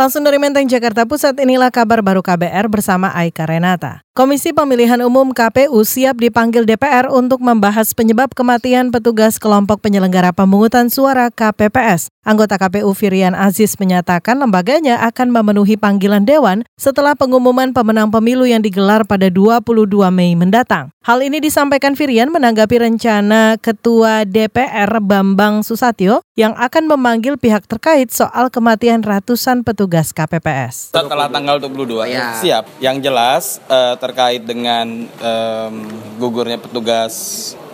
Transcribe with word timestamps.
Langsung 0.00 0.24
dari 0.24 0.40
Menteng, 0.40 0.64
Jakarta 0.64 1.04
Pusat, 1.04 1.44
inilah 1.44 1.68
kabar 1.68 2.00
baru 2.00 2.24
KBR 2.24 2.72
bersama 2.72 3.12
Aika 3.12 3.44
Renata. 3.44 4.00
Komisi 4.20 4.52
Pemilihan 4.52 5.00
Umum 5.00 5.32
KPU 5.32 5.80
siap 5.80 6.20
dipanggil 6.20 6.68
DPR 6.68 7.08
untuk 7.08 7.40
membahas 7.40 7.96
penyebab 7.96 8.36
kematian 8.36 8.92
petugas 8.92 9.40
kelompok 9.40 9.80
penyelenggara 9.80 10.36
pemungutan 10.36 10.92
suara 10.92 11.32
KPPS. 11.32 12.12
Anggota 12.20 12.60
KPU 12.60 12.92
Firian 12.92 13.32
Aziz 13.32 13.80
menyatakan 13.80 14.36
lembaganya 14.36 15.00
akan 15.08 15.32
memenuhi 15.32 15.80
panggilan 15.80 16.28
Dewan 16.28 16.68
setelah 16.76 17.16
pengumuman 17.16 17.72
pemenang 17.72 18.12
pemilu 18.12 18.44
yang 18.44 18.60
digelar 18.60 19.08
pada 19.08 19.32
22 19.32 19.88
Mei 20.12 20.36
mendatang. 20.36 20.92
Hal 21.00 21.24
ini 21.24 21.40
disampaikan 21.40 21.96
Firian 21.96 22.28
menanggapi 22.28 22.76
rencana 22.76 23.56
Ketua 23.56 24.28
DPR 24.28 25.00
Bambang 25.00 25.64
Susatyo 25.64 26.20
yang 26.36 26.52
akan 26.60 26.92
memanggil 26.92 27.40
pihak 27.40 27.64
terkait 27.64 28.12
soal 28.12 28.52
kematian 28.52 29.00
ratusan 29.00 29.64
petugas 29.64 30.12
KPPS. 30.12 30.92
Setelah 30.92 31.32
tanggal 31.32 31.56
22, 31.56 32.04
ya. 32.04 32.36
siap. 32.36 32.68
Yang 32.84 32.96
jelas 33.08 33.44
uh, 33.72 33.96
terkait 34.10 34.42
dengan 34.42 35.06
um, 35.06 35.74
gugurnya 36.18 36.58
petugas 36.58 37.14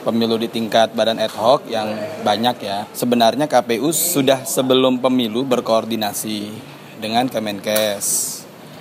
pemilu 0.04 0.36
di 0.36 0.52
tingkat 0.52 0.92
badan 0.92 1.16
ad 1.16 1.32
hoc 1.32 1.64
yang 1.64 1.96
banyak 2.20 2.60
ya. 2.60 2.84
Sebenarnya 2.92 3.48
KPU 3.48 3.88
sudah 3.88 4.44
sebelum 4.44 5.00
pemilu 5.00 5.48
berkoordinasi 5.48 6.52
dengan 7.00 7.32
Kemenkes. 7.32 8.36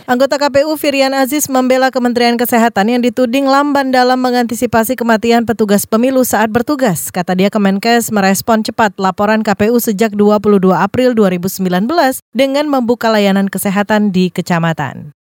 Anggota 0.05 0.37
KPU 0.37 0.77
Firian 0.77 1.17
Aziz 1.17 1.49
membela 1.49 1.89
Kementerian 1.89 2.37
Kesehatan 2.37 2.93
yang 2.93 3.01
dituding 3.01 3.49
lamban 3.49 3.89
dalam 3.89 4.21
mengantisipasi 4.21 4.93
kematian 4.93 5.49
petugas 5.49 5.89
pemilu 5.89 6.21
saat 6.21 6.53
bertugas. 6.53 7.09
Kata 7.09 7.33
dia 7.33 7.49
Kemenkes 7.49 8.13
merespon 8.13 8.61
cepat 8.61 8.93
laporan 9.01 9.41
KPU 9.41 9.81
sejak 9.81 10.13
22 10.13 10.61
April 10.75 11.17
2019 11.17 11.89
dengan 12.37 12.69
membuka 12.69 13.09
layanan 13.09 13.49
kesehatan 13.49 14.13
di 14.13 14.29
kecamatan. 14.29 15.15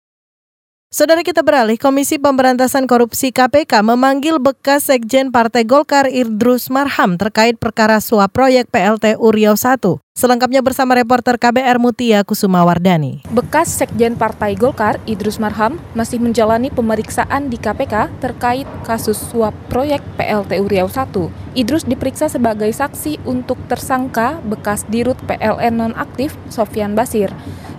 Saudara 0.94 1.26
kita 1.26 1.42
beralih, 1.42 1.82
Komisi 1.82 2.22
Pemberantasan 2.22 2.86
Korupsi 2.86 3.34
KPK 3.34 3.82
memanggil 3.82 4.38
bekas 4.38 4.94
Sekjen 4.94 5.34
Partai 5.34 5.66
Golkar 5.66 6.06
Idrus 6.06 6.70
Marham 6.70 7.18
terkait 7.18 7.58
perkara 7.58 7.98
suap 7.98 8.30
proyek 8.30 8.70
PLT 8.70 9.18
Uriau 9.18 9.58
1. 9.58 9.82
Selengkapnya 10.14 10.62
bersama 10.62 10.94
reporter 10.94 11.42
KBR 11.42 11.82
Mutia 11.82 12.22
Kusuma 12.22 12.62
Wardani. 12.62 13.26
Bekas 13.34 13.74
Sekjen 13.74 14.14
Partai 14.22 14.54
Golkar 14.54 15.02
Idrus 15.10 15.42
Marham 15.42 15.82
masih 15.98 16.22
menjalani 16.22 16.70
pemeriksaan 16.70 17.50
di 17.50 17.58
KPK 17.58 18.14
terkait 18.22 18.70
kasus 18.86 19.18
suap 19.18 19.58
proyek 19.74 20.06
PLT 20.22 20.62
Uriau 20.62 20.86
1. 20.86 21.58
Idrus 21.58 21.90
diperiksa 21.90 22.30
sebagai 22.30 22.70
saksi 22.70 23.26
untuk 23.26 23.58
tersangka 23.66 24.38
bekas 24.46 24.86
dirut 24.86 25.18
PLN 25.26 25.74
nonaktif 25.74 26.38
Sofian 26.54 26.94
Basir. 26.94 27.34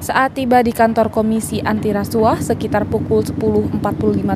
Saat 0.05 0.36
tiba 0.36 0.60
di 0.60 0.69
kantor 0.69 1.08
Komisi 1.08 1.64
Anti 1.64 1.88
Rasuah 1.88 2.36
sekitar 2.36 2.84
pukul 2.84 3.24
10.45 3.24 3.80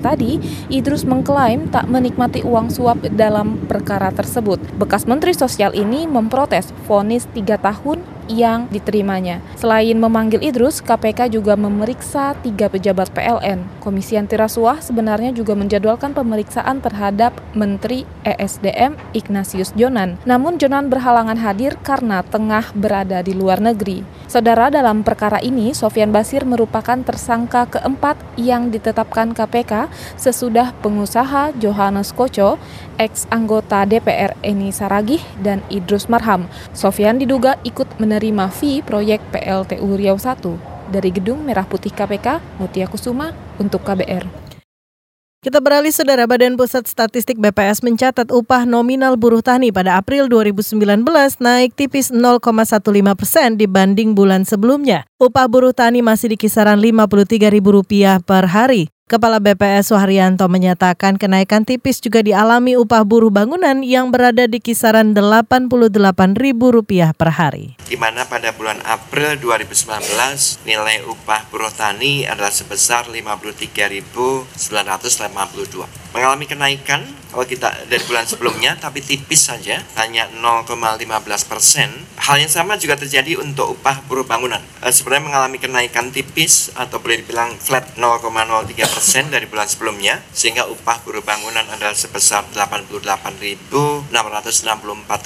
tadi, 0.00 0.40
Idrus 0.72 1.04
mengklaim 1.04 1.68
tak 1.68 1.92
menikmati 1.92 2.40
uang 2.40 2.72
suap 2.72 3.04
dalam 3.12 3.60
perkara 3.68 4.08
tersebut. 4.08 4.56
Bekas 4.80 5.04
Menteri 5.04 5.36
Sosial 5.36 5.76
ini 5.76 6.08
memprotes 6.08 6.72
vonis 6.88 7.28
3 7.36 7.60
tahun 7.60 8.00
yang 8.32 8.68
diterimanya. 8.72 9.44
Selain 9.60 9.96
memanggil 9.96 10.40
Idrus, 10.40 10.80
KPK 10.80 11.36
juga 11.36 11.52
memeriksa 11.56 12.36
tiga 12.40 12.68
pejabat 12.72 13.12
PLN. 13.12 13.64
Komisi 13.84 14.16
Anti 14.16 14.40
Rasuah 14.40 14.80
sebenarnya 14.80 15.36
juga 15.36 15.52
menjadwalkan 15.52 16.16
pemeriksaan 16.16 16.80
terhadap 16.84 17.36
Menteri 17.52 18.08
ESDM 18.24 18.96
Ignatius 19.16 19.72
Jonan. 19.76 20.20
Namun 20.24 20.56
Jonan 20.56 20.92
berhalangan 20.92 21.40
hadir 21.40 21.76
karena 21.80 22.24
tengah 22.24 22.72
berada 22.76 23.24
di 23.24 23.32
luar 23.36 23.60
negeri. 23.60 24.04
Saudara 24.28 24.68
dalam 24.68 25.08
perkara 25.08 25.40
ini, 25.40 25.72
Sofian 25.72 26.12
Basir 26.12 26.44
merupakan 26.44 27.00
tersangka 27.00 27.64
keempat 27.64 28.20
yang 28.36 28.68
ditetapkan 28.68 29.32
KPK 29.32 29.88
sesudah 30.20 30.76
pengusaha 30.84 31.56
Johannes 31.56 32.12
Koco, 32.12 32.60
ex-anggota 33.00 33.88
DPR 33.88 34.36
Eni 34.44 34.68
Saragih, 34.68 35.24
dan 35.40 35.64
Idrus 35.72 36.12
Marham. 36.12 36.44
Sofian 36.76 37.16
diduga 37.16 37.56
ikut 37.64 37.88
menerima 37.96 38.52
fee 38.52 38.84
proyek 38.84 39.24
PLTU 39.32 39.96
Riau 39.96 40.20
1 40.20 40.92
dari 40.92 41.08
Gedung 41.08 41.48
Merah 41.48 41.64
Putih 41.64 41.96
KPK, 41.96 42.60
Mutia 42.60 42.84
Kusuma, 42.84 43.32
untuk 43.56 43.80
KBR. 43.80 44.47
Kita 45.38 45.62
beralih 45.62 45.94
saudara 45.94 46.26
Badan 46.26 46.58
Pusat 46.58 46.90
Statistik 46.90 47.38
BPS 47.38 47.86
mencatat 47.86 48.26
upah 48.34 48.66
nominal 48.66 49.14
buruh 49.14 49.38
tani 49.38 49.70
pada 49.70 49.94
April 49.94 50.26
2019 50.26 51.06
naik 51.38 51.78
tipis 51.78 52.10
0,15 52.10 52.42
persen 53.14 53.54
dibanding 53.54 54.18
bulan 54.18 54.42
sebelumnya. 54.42 55.06
Upah 55.22 55.46
buruh 55.46 55.70
tani 55.70 56.02
masih 56.02 56.34
di 56.34 56.36
kisaran 56.42 56.82
Rp53.000 56.82 58.26
per 58.26 58.50
hari. 58.50 58.90
Kepala 59.08 59.40
BPS 59.40 59.88
Suharyanto 59.88 60.44
menyatakan 60.52 61.16
kenaikan 61.16 61.64
tipis 61.64 61.96
juga 61.96 62.20
dialami 62.20 62.76
upah 62.76 63.08
buruh 63.08 63.32
bangunan 63.32 63.80
yang 63.80 64.12
berada 64.12 64.44
di 64.44 64.60
kisaran 64.60 65.16
Rp88.000 65.16 67.16
per 67.16 67.32
hari. 67.32 67.72
Di 67.88 67.96
mana 67.96 68.28
pada 68.28 68.52
bulan 68.52 68.84
April 68.84 69.40
2019 69.40 70.68
nilai 70.68 71.00
upah 71.08 71.48
buruh 71.48 71.72
tani 71.72 72.28
adalah 72.28 72.52
sebesar 72.52 73.08
Rp53.982. 73.08 76.07
Mengalami 76.16 76.48
kenaikan 76.48 77.04
kalau 77.28 77.44
kita 77.44 77.68
dari 77.92 78.00
bulan 78.08 78.24
sebelumnya 78.24 78.72
tapi 78.80 79.04
tipis 79.04 79.52
saja 79.52 79.84
hanya 80.00 80.24
0,15 80.40 81.04
persen. 81.44 81.92
Hal 82.18 82.40
yang 82.40 82.48
sama 82.48 82.80
juga 82.80 82.96
terjadi 82.96 83.36
untuk 83.38 83.78
upah 83.78 84.00
buruh 84.08 84.24
bangunan. 84.24 84.64
E, 84.80 84.88
sebenarnya 84.88 85.28
mengalami 85.28 85.60
kenaikan 85.60 86.08
tipis 86.08 86.72
atau 86.72 86.96
boleh 86.98 87.20
dibilang 87.20 87.52
flat 87.60 87.84
0,03 88.00 88.32
persen 88.88 89.28
dari 89.28 89.44
bulan 89.44 89.68
sebelumnya 89.68 90.24
sehingga 90.32 90.64
upah 90.72 91.04
buruh 91.04 91.20
bangunan 91.20 91.68
adalah 91.68 91.92
sebesar 91.92 92.48
88.664 92.56 94.08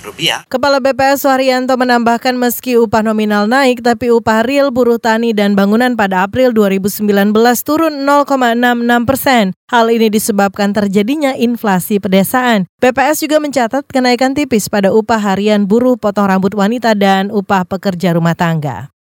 rupiah. 0.02 0.42
Kepala 0.50 0.82
BPS 0.82 1.22
Suharyanto 1.22 1.78
menambahkan 1.78 2.34
meski 2.34 2.74
upah 2.76 3.06
nominal 3.06 3.46
naik 3.46 3.78
tapi 3.80 4.10
upah 4.10 4.42
real 4.42 4.74
buruh 4.74 4.98
tani 4.98 5.30
dan 5.30 5.54
bangunan 5.54 5.94
pada 5.94 6.26
April 6.26 6.50
2019 6.50 7.06
turun 7.62 8.02
0,66 8.04 9.06
persen. 9.06 9.54
Hal 9.72 9.88
ini 9.88 10.12
disebabkan 10.12 10.76
terjadinya 10.76 11.32
inflasi 11.32 11.96
pedesaan. 11.96 12.68
BPS 12.76 13.24
juga 13.24 13.40
mencatat 13.40 13.88
kenaikan 13.88 14.36
tipis 14.36 14.68
pada 14.68 14.92
upah 14.92 15.16
harian 15.16 15.64
buruh 15.64 15.96
potong 15.96 16.28
rambut 16.28 16.52
wanita 16.52 16.92
dan 16.92 17.32
upah 17.32 17.64
pekerja 17.64 18.12
rumah 18.12 18.36
tangga. 18.36 18.92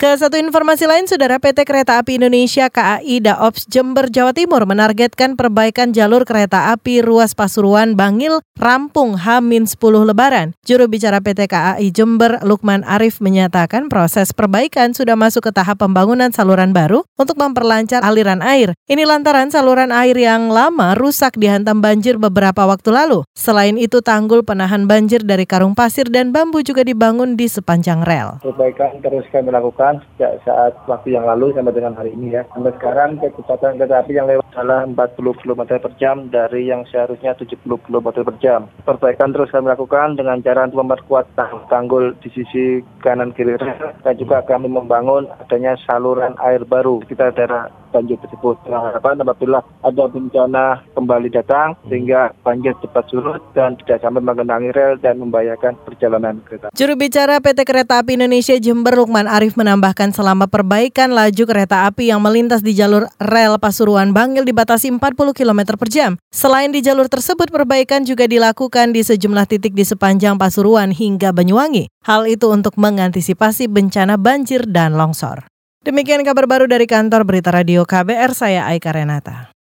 Ke 0.00 0.16
satu 0.16 0.40
informasi 0.40 0.88
lain, 0.88 1.04
Saudara 1.04 1.36
PT 1.36 1.68
Kereta 1.68 2.00
Api 2.00 2.16
Indonesia 2.16 2.72
KAI 2.72 3.20
Daops 3.20 3.68
Jember 3.68 4.08
Jawa 4.08 4.32
Timur 4.32 4.64
menargetkan 4.64 5.36
perbaikan 5.36 5.92
jalur 5.92 6.24
kereta 6.24 6.72
api 6.72 7.04
ruas 7.04 7.36
Pasuruan 7.36 7.92
Bangil 8.00 8.40
rampung 8.56 9.20
H-10 9.20 9.76
Lebaran. 10.08 10.56
Juru 10.64 10.88
bicara 10.88 11.20
PT 11.20 11.52
KAI 11.52 11.92
Jember 11.92 12.40
Lukman 12.40 12.80
Arif 12.88 13.20
menyatakan 13.20 13.92
proses 13.92 14.32
perbaikan 14.32 14.96
sudah 14.96 15.20
masuk 15.20 15.44
ke 15.44 15.52
tahap 15.52 15.84
pembangunan 15.84 16.32
saluran 16.32 16.72
baru 16.72 17.04
untuk 17.20 17.36
memperlancar 17.36 18.00
aliran 18.00 18.40
air. 18.40 18.72
Ini 18.88 19.04
lantaran 19.04 19.52
saluran 19.52 19.92
air 19.92 20.16
yang 20.16 20.48
lama 20.48 20.96
rusak 20.96 21.36
dihantam 21.36 21.84
banjir 21.84 22.16
beberapa 22.16 22.64
waktu 22.64 22.88
lalu. 22.88 23.20
Selain 23.36 23.76
itu, 23.76 24.00
tanggul 24.00 24.48
penahan 24.48 24.88
banjir 24.88 25.20
dari 25.20 25.44
karung 25.44 25.76
pasir 25.76 26.08
dan 26.08 26.32
bambu 26.32 26.64
juga 26.64 26.88
dibangun 26.88 27.36
di 27.36 27.52
sepanjang 27.52 28.00
rel. 28.00 28.40
Perbaikan 28.40 28.96
terus 29.04 29.28
kami 29.28 29.52
lakukan 29.52 29.89
kecepatan 29.90 30.06
sejak 30.14 30.32
saat 30.46 30.72
waktu 30.86 31.08
yang 31.18 31.24
lalu 31.26 31.50
sampai 31.54 31.74
dengan 31.74 31.94
hari 31.98 32.14
ini 32.14 32.36
ya. 32.38 32.42
Sampai 32.54 32.72
sekarang 32.78 33.18
kecepatan 33.18 33.78
kereta 33.78 33.96
api 34.02 34.12
yang 34.14 34.28
lewat 34.30 34.46
adalah 34.54 34.86
40 34.86 35.40
km 35.42 35.62
per 35.66 35.92
jam 35.98 36.16
dari 36.30 36.70
yang 36.70 36.86
seharusnya 36.86 37.34
70 37.34 37.64
km 37.66 38.08
per 38.22 38.36
jam. 38.42 38.70
Perbaikan 38.86 39.34
terus 39.34 39.50
kami 39.50 39.70
lakukan 39.70 40.14
dengan 40.14 40.38
cara 40.44 40.68
untuk 40.68 40.86
memperkuat 40.86 41.26
tanggul 41.70 42.14
di 42.22 42.28
sisi 42.30 42.84
kanan 43.02 43.34
kiri 43.34 43.58
dan 43.58 44.14
juga 44.18 44.44
kami 44.46 44.70
membangun 44.70 45.26
adanya 45.42 45.74
saluran 45.86 46.36
air 46.42 46.62
baru 46.62 47.02
kita 47.06 47.34
daerah 47.34 47.79
banjir 47.90 48.16
tersebut. 48.22 48.56
Nah, 48.70 48.90
harapan 48.90 49.20
apabila 49.20 49.60
ada 49.82 50.04
bencana 50.08 50.86
kembali 50.94 51.28
datang 51.30 51.76
sehingga 51.90 52.32
banjir 52.40 52.72
cepat 52.80 53.04
surut 53.10 53.42
dan 53.52 53.76
tidak 53.82 54.00
sampai 54.00 54.22
mengenangi 54.22 54.70
rel 54.72 54.96
dan 55.02 55.18
membahayakan 55.18 55.76
perjalanan 55.84 56.38
kereta. 56.46 56.70
Juru 56.72 56.94
bicara 56.96 57.42
PT 57.42 57.66
Kereta 57.66 58.00
Api 58.00 58.16
Indonesia 58.16 58.56
Jember 58.56 58.96
Lukman 58.96 59.26
Arif 59.26 59.58
menambahkan 59.58 60.14
selama 60.14 60.46
perbaikan 60.46 61.12
laju 61.12 61.44
kereta 61.44 61.90
api 61.90 62.14
yang 62.14 62.22
melintas 62.22 62.62
di 62.62 62.72
jalur 62.72 63.10
rel 63.18 63.58
Pasuruan 63.58 64.14
Bangil 64.14 64.46
dibatasi 64.46 64.88
40 64.94 65.34
km 65.34 65.60
per 65.76 65.88
jam. 65.90 66.10
Selain 66.30 66.70
di 66.70 66.80
jalur 66.80 67.10
tersebut, 67.10 67.50
perbaikan 67.50 68.06
juga 68.06 68.30
dilakukan 68.30 68.94
di 68.94 69.02
sejumlah 69.02 69.44
titik 69.50 69.74
di 69.74 69.82
sepanjang 69.82 70.38
Pasuruan 70.38 70.94
hingga 70.94 71.34
Banyuwangi. 71.34 71.90
Hal 72.06 72.24
itu 72.30 72.48
untuk 72.48 72.78
mengantisipasi 72.78 73.68
bencana 73.68 74.16
banjir 74.16 74.64
dan 74.64 74.96
longsor. 74.96 75.50
Demikian 75.80 76.20
kabar 76.28 76.44
baru 76.44 76.68
dari 76.68 76.84
kantor 76.84 77.24
Berita 77.24 77.48
Radio 77.48 77.88
KBR, 77.88 78.36
saya 78.36 78.68
Aika 78.68 78.92
Renata. 78.92 79.48